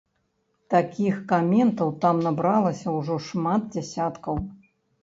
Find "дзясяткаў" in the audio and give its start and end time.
3.79-4.35